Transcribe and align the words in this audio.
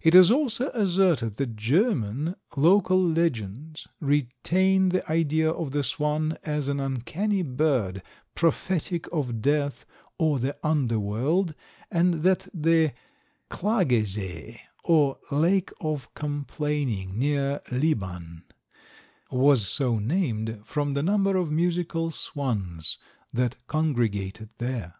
It 0.00 0.14
is 0.14 0.30
also 0.30 0.70
asserted 0.70 1.34
that 1.34 1.54
German 1.54 2.34
local 2.56 2.98
legends 2.98 3.86
retain 4.00 4.88
the 4.88 5.06
idea 5.12 5.50
of 5.50 5.72
the 5.72 5.82
swan 5.84 6.38
as 6.44 6.66
an 6.66 6.80
uncanny 6.80 7.42
bird, 7.42 8.02
prophetic 8.34 9.06
of 9.12 9.42
death 9.42 9.84
or 10.18 10.38
the 10.38 10.56
under 10.66 10.98
world, 10.98 11.54
and 11.90 12.22
that 12.22 12.48
the 12.54 12.94
Klagesee, 13.50 14.60
or 14.82 15.18
Lake 15.30 15.72
of 15.78 16.14
Complaining, 16.14 17.18
near 17.18 17.60
Liban, 17.70 18.44
was 19.30 19.68
so 19.68 19.98
named 19.98 20.62
from 20.64 20.94
the 20.94 21.02
numbers 21.02 21.36
of 21.36 21.52
musical 21.52 22.10
swans 22.10 22.96
that 23.30 23.56
congregated 23.66 24.48
there. 24.56 24.94